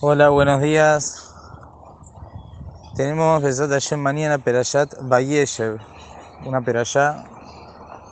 [0.00, 1.24] Hola, buenos días.
[2.94, 5.80] Tenemos Besat Hashem mañana Perayat Bayeshev,
[6.44, 7.24] una perayá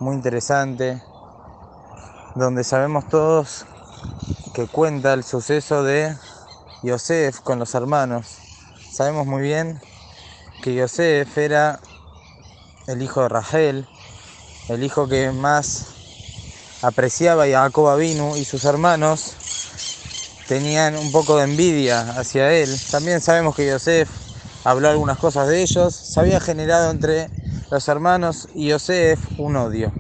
[0.01, 1.01] muy interesante,
[2.35, 3.67] donde sabemos todos
[4.53, 6.13] que cuenta el suceso de
[6.83, 8.37] Yosef con los hermanos.
[8.91, 9.81] Sabemos muy bien
[10.65, 11.79] que Yosef era
[12.89, 13.89] el hijo de Rachel,
[14.69, 15.87] el hijo que más
[16.83, 19.37] apreciaba a Jacob Avinu y sus hermanos
[20.49, 22.75] tenían un poco de envidia hacia él.
[22.91, 24.09] También sabemos que Yosef
[24.65, 25.95] habló algunas cosas de ellos.
[25.95, 27.31] Se había generado entre
[27.71, 29.93] los hermanos y Yosef un odio.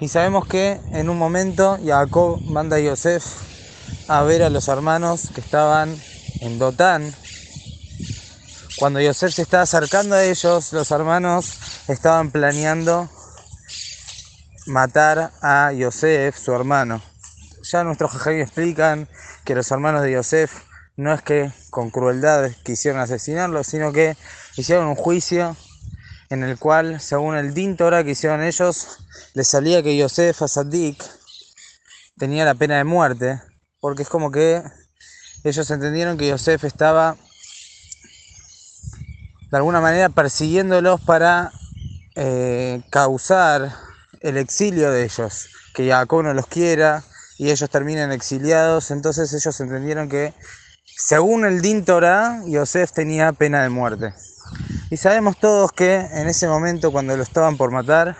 [0.00, 3.24] Y sabemos que en un momento Jacob manda a Yosef
[4.08, 5.94] a ver a los hermanos que estaban
[6.40, 7.14] en Dotán.
[8.78, 11.52] Cuando Yosef se estaba acercando a ellos, los hermanos
[11.86, 13.10] estaban planeando
[14.66, 17.02] matar a Yosef, su hermano.
[17.62, 19.06] Ya nuestros jajamí explican
[19.50, 20.62] que los hermanos de Yosef
[20.96, 24.16] no es que con crueldad quisieron asesinarlo, sino que
[24.54, 25.56] hicieron un juicio
[26.28, 28.98] en el cual, según el Din Torah que hicieron ellos,
[29.34, 31.02] les salía que Yosef Asadik
[32.16, 33.42] tenía la pena de muerte,
[33.80, 34.62] porque es como que
[35.42, 37.16] ellos entendieron que Yosef estaba
[39.50, 41.50] de alguna manera persiguiéndolos para
[42.14, 43.74] eh, causar
[44.20, 47.02] el exilio de ellos, que Jacob no los quiera
[47.40, 50.34] y ellos terminan exiliados, entonces ellos entendieron que
[50.84, 54.12] según el Din Torah, Yosef tenía pena de muerte.
[54.90, 58.14] Y sabemos todos que en ese momento cuando lo estaban por matar,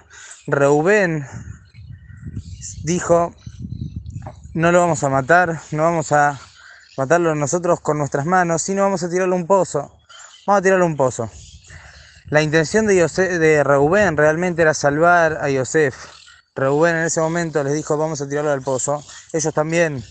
[0.46, 1.26] Reubén
[2.82, 3.34] dijo,
[4.54, 6.40] no lo vamos a matar, no vamos a
[6.96, 9.98] matarlo nosotros con nuestras manos, sino vamos a tirarle un pozo.
[10.46, 11.28] Vamos a tirarle un pozo.
[12.30, 16.19] La intención de, de Reubén realmente era salvar a Yosef.
[16.60, 19.02] Reubén en ese momento les dijo vamos a tirarlo al pozo.
[19.32, 20.04] Ellos también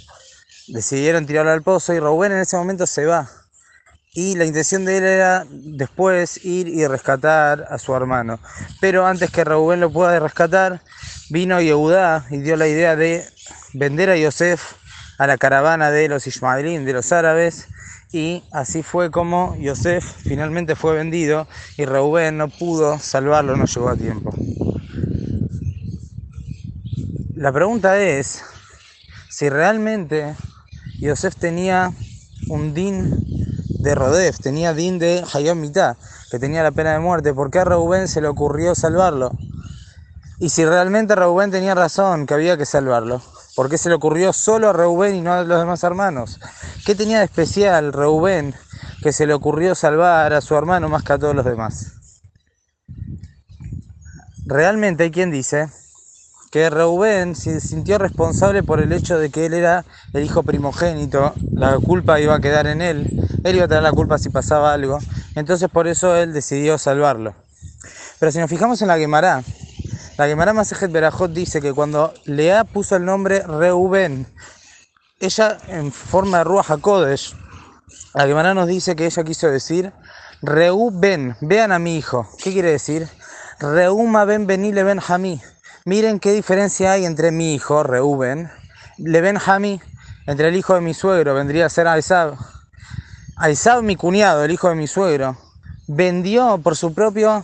[0.67, 3.29] decidieron tirarlo al pozo y Reubén en ese momento se va.
[4.15, 8.39] Y la intención de él era después ir y rescatar a su hermano.
[8.81, 10.81] Pero antes que Reubén lo pueda rescatar,
[11.29, 13.23] vino Yehudá y dio la idea de
[13.73, 14.73] vender a Yosef
[15.19, 17.67] a la caravana de los Ismaelín, de los árabes,
[18.11, 21.47] y así fue como Yosef finalmente fue vendido
[21.77, 24.33] y Reubén no pudo salvarlo, no llegó a tiempo.
[27.39, 28.43] La pregunta es
[29.29, 30.35] si realmente
[30.99, 31.93] Yosef tenía
[32.49, 33.15] un din
[33.79, 35.95] de Rodef, tenía din de Hayom Mitá,
[36.29, 39.31] que tenía la pena de muerte, ¿por qué a Reubén se le ocurrió salvarlo?
[40.39, 43.21] Y si realmente Reubén tenía razón, que había que salvarlo.
[43.55, 46.41] ¿Por qué se le ocurrió solo a Reubén y no a los demás hermanos?
[46.85, 48.53] ¿Qué tenía de especial Reubén
[49.01, 51.93] que se le ocurrió salvar a su hermano más que a todos los demás?
[54.45, 55.69] Realmente hay quien dice
[56.51, 61.33] que Reubén se sintió responsable por el hecho de que él era el hijo primogénito,
[61.51, 64.73] la culpa iba a quedar en él, él iba a tener la culpa si pasaba
[64.73, 64.99] algo,
[65.35, 67.35] entonces por eso él decidió salvarlo.
[68.19, 69.43] Pero si nos fijamos en la Gemara,
[70.17, 74.27] la Gemara Masejet Berajot dice que cuando Lea puso el nombre Reuben,
[75.19, 77.35] ella en forma de Ruach HaKodesh,
[78.15, 79.93] la Gemara nos dice que ella quiso decir
[80.41, 82.27] Reuben, vean a mi hijo.
[82.41, 83.07] ¿Qué quiere decir?
[83.59, 85.41] Reuma ben benile ben Hamí.
[85.89, 88.51] Miren qué diferencia hay entre mi hijo, Reuben,
[88.99, 89.81] le ben Hamí,
[90.27, 92.35] entre el hijo de mi suegro, vendría a ser Aizab.
[93.37, 95.35] Aizab, mi cuñado, el hijo de mi suegro,
[95.87, 97.43] vendió por su propio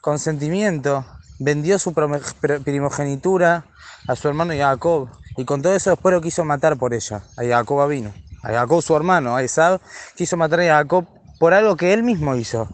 [0.00, 1.04] consentimiento
[1.38, 3.66] vendió su primogenitura
[4.08, 7.44] a su hermano Jacob y con todo eso después lo quiso matar por ella, a
[7.44, 9.78] Jacob vino, a Jacob su hermano, a Esab,
[10.16, 11.04] quiso matar a Jacob
[11.38, 12.66] por algo que él mismo hizo.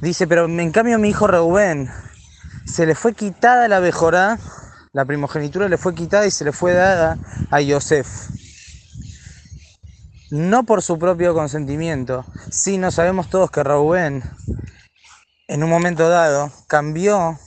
[0.00, 1.90] Dice, pero en cambio mi hijo Reubén
[2.64, 4.38] se le fue quitada la bejorá,
[4.92, 7.18] la primogenitura le fue quitada y se le fue dada
[7.50, 8.30] a Yosef.
[10.30, 14.22] No por su propio consentimiento, sino sabemos todos que Reubén
[15.46, 17.38] en un momento dado cambió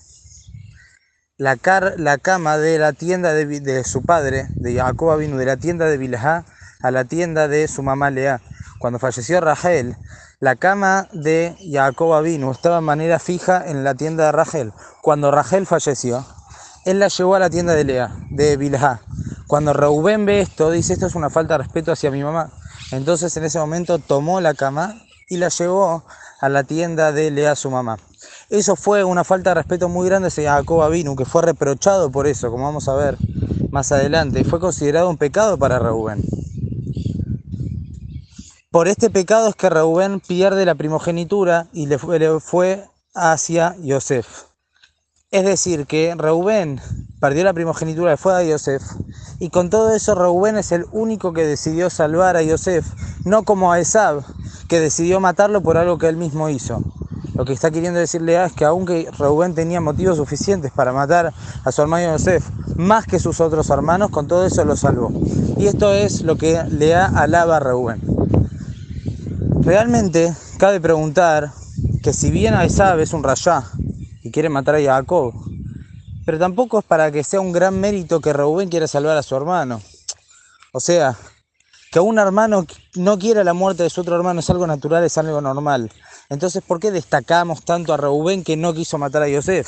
[1.37, 5.57] la, car, la cama de la tienda de, su padre, de Jacob vino de la
[5.57, 6.45] tienda de Bilhá
[6.81, 8.41] a la tienda de su mamá Lea.
[8.79, 9.95] Cuando falleció Rachel,
[10.39, 14.71] la cama de Jacob vino estaba de manera fija en la tienda de Rachel.
[15.01, 16.23] Cuando Rachel falleció,
[16.85, 19.01] él la llevó a la tienda de Lea, de Bilhá.
[19.47, 22.51] Cuando Reubén ve esto, dice esto es una falta de respeto hacia mi mamá.
[22.91, 24.93] Entonces en ese momento tomó la cama
[25.27, 26.03] y la llevó
[26.39, 27.97] a la tienda de Lea, su mamá.
[28.49, 32.27] Eso fue una falta de respeto muy grande hacia Jacob Avinu, que fue reprochado por
[32.27, 33.17] eso, como vamos a ver
[33.71, 36.23] más adelante, y fue considerado un pecado para Reubén.
[38.77, 42.85] Por este pecado es que Reubén pierde la primogenitura y le fue, le
[43.15, 44.43] hacia Yosef.
[45.31, 46.79] Es decir, que Reubén
[47.19, 48.83] perdió la primogenitura y fue a Yosef.
[49.39, 52.85] Y con todo eso, Reubén es el único que decidió salvar a Yosef
[53.25, 54.23] no como a Esab,
[54.67, 56.83] que decidió matarlo por algo que él mismo hizo.
[57.33, 61.33] Lo que está queriendo decirle es que aunque Reubén tenía motivos suficientes para matar
[61.63, 65.09] a su hermano Yosef, más que sus otros hermanos, con todo eso lo salvó.
[65.57, 68.16] Y esto es lo que Lea alaba a Reubén.
[69.67, 71.51] Realmente cabe preguntar
[72.01, 73.65] que si bien a Esab es un rayá
[74.23, 75.33] y quiere matar a Jacob,
[76.25, 79.35] pero tampoco es para que sea un gran mérito que Reubén quiera salvar a su
[79.35, 79.81] hermano.
[80.71, 81.17] O sea,
[81.91, 82.65] que un hermano
[82.95, 85.91] no quiera la muerte de su otro hermano es algo natural, es algo normal.
[86.29, 89.67] Entonces, ¿por qué destacamos tanto a Reubén que no quiso matar a Yosef?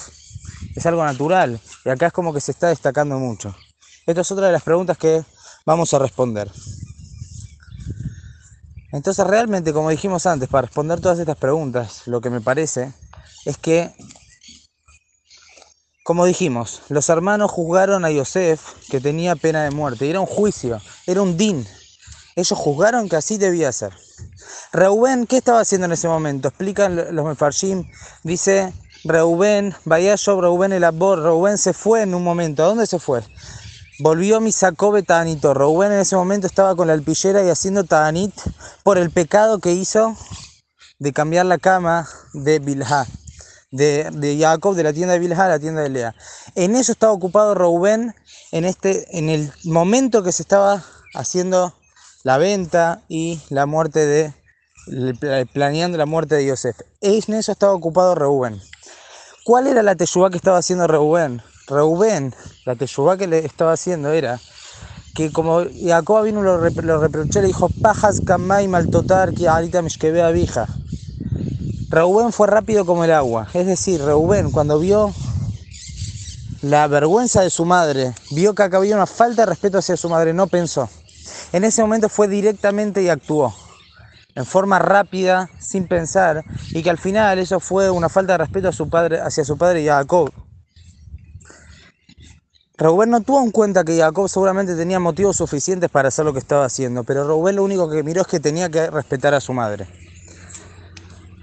[0.78, 3.54] Es algo natural y acá es como que se está destacando mucho.
[4.06, 5.26] Esta es otra de las preguntas que
[5.66, 6.50] vamos a responder.
[8.92, 12.92] Entonces, realmente, como dijimos antes, para responder todas estas preguntas, lo que me parece
[13.46, 13.94] es que,
[16.04, 20.10] como dijimos, los hermanos juzgaron a Yosef que tenía pena de muerte.
[20.10, 21.68] Era un juicio, era un din.
[22.36, 23.94] Ellos juzgaron que así debía ser.
[24.72, 26.48] Reubén, ¿qué estaba haciendo en ese momento?
[26.48, 27.90] Explican los mefarshim,
[28.24, 32.64] dice Reubén, vaya yo, Reubén el Abor, Reubén se fue en un momento.
[32.64, 33.22] ¿A dónde se fue?
[34.02, 35.54] Volvió Misakobe Tanito.
[35.54, 38.34] Reubén en ese momento estaba con la alpillera y haciendo Tanit
[38.82, 40.16] por el pecado que hizo
[41.00, 43.06] de cambiar la cama de Bilha,
[43.72, 46.16] de, Jacob, de la tienda de Bilha a la tienda de Lea.
[46.56, 48.16] En eso estaba ocupado Reubén
[48.54, 50.82] en, este, en el momento que se estaba
[51.14, 51.74] haciendo
[52.24, 56.80] la venta y la muerte de, planeando la muerte de Yosef.
[57.02, 58.62] En eso estaba ocupado Reubén.
[59.44, 61.42] ¿Cuál era la teyubá que estaba haciendo Reubén?
[61.70, 62.34] Reubén,
[62.66, 64.40] la teyubá que le estaba haciendo era
[65.14, 70.22] que como Jacob vino lo, lo reprochó, le dijo, pajas kamay maltotar que ahorita me
[70.22, 70.68] a vija.
[71.90, 73.48] Reubén fue rápido como el agua.
[73.54, 75.14] Es decir, Reubén cuando vio
[76.62, 80.10] la vergüenza de su madre, vio que acá había una falta de respeto hacia su
[80.10, 80.90] madre, no pensó.
[81.52, 83.54] En ese momento fue directamente y actuó
[84.36, 88.70] en forma rápida, sin pensar, y que al final eso fue una falta de respeto
[88.70, 90.32] a su padre, hacia su padre Jacob.
[92.80, 96.40] Rubén no tuvo en cuenta que Jacob seguramente tenía motivos suficientes para hacer lo que
[96.40, 99.52] estaba haciendo, pero Rubén lo único que miró es que tenía que respetar a su
[99.52, 99.86] madre.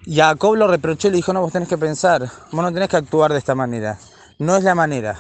[0.07, 2.97] Jacob lo reprochó y le dijo, no, vos tenés que pensar, vos no tenés que
[2.97, 3.99] actuar de esta manera.
[4.39, 5.19] No es la manera.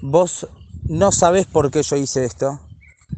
[0.00, 0.46] Vos
[0.88, 2.60] no sabés por qué yo hice esto.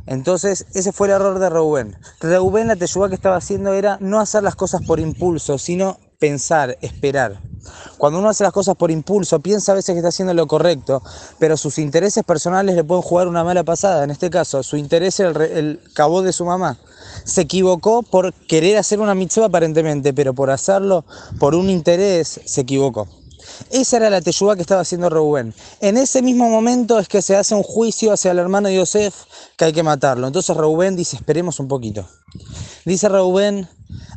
[0.07, 1.99] Entonces, ese fue el error de Reuben.
[2.21, 6.79] Reuben la teyuba que estaba haciendo era no hacer las cosas por impulso, sino pensar,
[6.81, 7.52] esperar.
[7.99, 11.03] Cuando uno hace las cosas por impulso, piensa a veces que está haciendo lo correcto,
[11.39, 14.05] pero sus intereses personales le pueden jugar una mala pasada.
[14.05, 16.79] En este caso, su interés era el, cabo de su mamá.
[17.25, 21.05] Se equivocó por querer hacer una mitzvah aparentemente, pero por hacerlo
[21.39, 23.07] por un interés se equivocó.
[23.71, 25.55] Esa era la teyuba que estaba haciendo Reuben.
[25.81, 29.15] En ese mismo momento es que se hace un juicio hacia el hermano de Yosef
[29.57, 30.27] que hay que matarlo.
[30.27, 32.07] Entonces Reuben dice, esperemos un poquito.
[32.85, 33.69] Dice Reuben,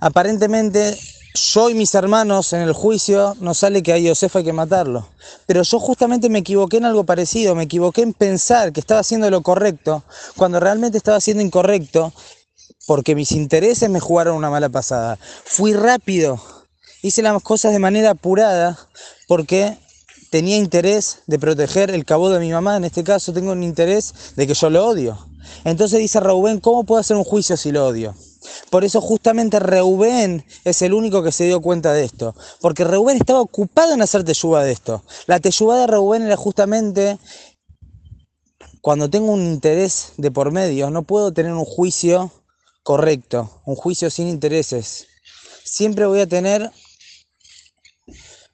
[0.01, 0.97] aparentemente
[1.35, 5.07] yo y mis hermanos en el juicio nos sale que a Yosef hay que matarlo.
[5.45, 9.29] Pero yo justamente me equivoqué en algo parecido, me equivoqué en pensar que estaba haciendo
[9.29, 10.03] lo correcto,
[10.35, 12.11] cuando realmente estaba haciendo incorrecto,
[12.87, 15.19] porque mis intereses me jugaron una mala pasada.
[15.43, 16.39] Fui rápido
[17.07, 18.79] hice las cosas de manera apurada
[19.27, 19.77] porque
[20.31, 24.13] tenía interés de proteger el cabo de mi mamá, en este caso tengo un interés
[24.35, 25.17] de que yo lo odio.
[25.63, 28.15] Entonces dice Reubén, ¿cómo puedo hacer un juicio si lo odio?
[28.69, 33.17] Por eso justamente Reubén es el único que se dio cuenta de esto, porque Reubén
[33.17, 35.03] estaba ocupado en hacer teyuba de esto.
[35.27, 37.17] La teyuba de Reubén era justamente
[38.81, 42.31] cuando tengo un interés de por medio, no puedo tener un juicio
[42.83, 45.07] correcto, un juicio sin intereses.
[45.63, 46.71] Siempre voy a tener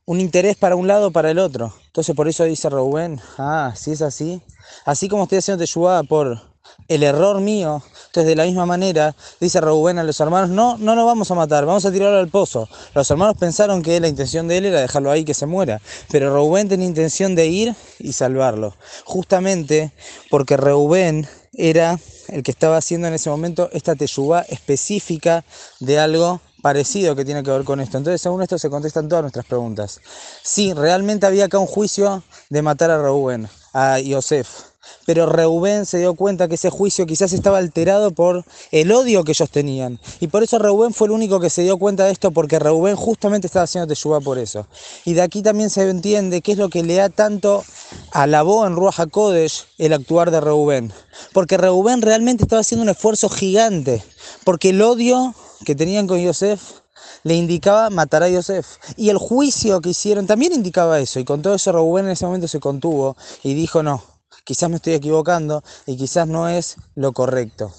[0.05, 1.74] un interés para un lado para el otro.
[1.88, 4.41] Entonces por eso dice Rubén, ah, si es así,
[4.86, 6.41] así como estoy haciendo Teshuvah por
[6.88, 10.96] el error mío, entonces de la misma manera dice Rubén a los hermanos, no, no
[10.96, 12.68] lo vamos a matar, vamos a tirarlo al pozo.
[12.94, 16.36] Los hermanos pensaron que la intención de él era dejarlo ahí que se muera, pero
[16.36, 18.75] Rubén tenía intención de ir y salvarlo,
[19.06, 19.94] justamente
[20.30, 25.46] porque Rubén era el que estaba haciendo en ese momento esta teyubá específica
[25.80, 27.98] de algo parecido que tiene que ver con esto.
[27.98, 30.01] Entonces, según esto se contestan todas nuestras preguntas.
[30.44, 34.71] Sí, realmente había acá un juicio de matar a Reuben, a Yosef.
[35.05, 39.31] Pero Reuben se dio cuenta que ese juicio quizás estaba alterado por el odio que
[39.31, 39.99] ellos tenían.
[40.19, 42.95] Y por eso Reuben fue el único que se dio cuenta de esto, porque Reuben
[42.95, 44.67] justamente estaba haciendo Teshuvah por eso.
[45.05, 47.63] Y de aquí también se entiende qué es lo que le da tanto
[48.11, 50.93] alabó en Ruach HaKodesh el actuar de Reuben.
[51.33, 54.03] Porque Reuben realmente estaba haciendo un esfuerzo gigante.
[54.43, 55.33] Porque el odio
[55.65, 56.80] que tenían con Yosef
[57.24, 58.77] le indicaba matar a Yosef.
[58.98, 61.20] Y el juicio que hicieron también indicaba eso.
[61.20, 64.03] Y con todo eso Rubén en ese momento se contuvo y dijo, no,
[64.43, 67.74] quizás me estoy equivocando y quizás no es lo correcto.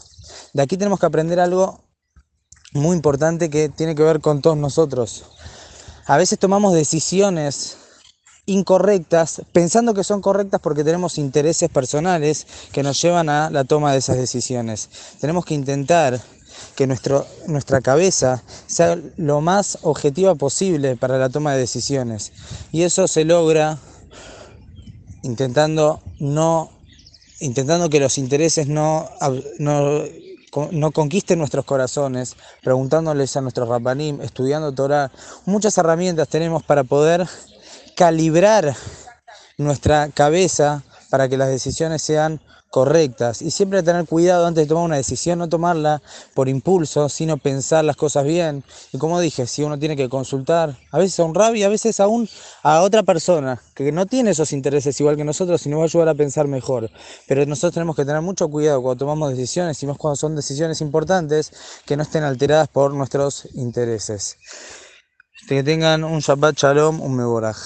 [0.53, 1.81] De aquí tenemos que aprender algo
[2.73, 5.25] muy importante que tiene que ver con todos nosotros.
[6.07, 7.77] A veces tomamos decisiones
[8.47, 13.93] incorrectas, pensando que son correctas porque tenemos intereses personales que nos llevan a la toma
[13.93, 14.89] de esas decisiones.
[15.21, 16.21] Tenemos que intentar
[16.77, 22.33] que nuestra cabeza sea lo más objetiva posible para la toma de decisiones.
[22.73, 23.79] Y eso se logra
[25.23, 26.71] intentando no
[27.43, 29.09] intentando que los intereses no,
[29.59, 30.05] no,
[30.71, 35.11] no conquisten nuestros corazones, preguntándoles a nuestros rapanim, estudiando Torah.
[35.45, 37.27] Muchas herramientas tenemos para poder
[37.97, 38.77] calibrar
[39.59, 42.41] nuestra cabeza para que las decisiones sean
[42.73, 46.01] correctas y siempre tener cuidado antes de tomar una decisión, no tomarla
[46.33, 48.65] por impulso, sino pensar las cosas bien.
[48.93, 52.01] Y como dije, si uno tiene que consultar, a veces a un rabbi, a veces
[52.01, 52.27] aún
[52.63, 55.85] a otra persona que no tiene esos intereses igual que nosotros y nos va a
[55.85, 56.91] ayudar a pensar mejor.
[57.29, 60.81] Pero nosotros tenemos que tener mucho cuidado cuando tomamos decisiones y más cuando son decisiones
[60.81, 61.53] importantes
[61.85, 64.39] que no estén alteradas por nuestros intereses.
[65.47, 67.59] Que tengan un Shabbat Shalom, un Meboraj.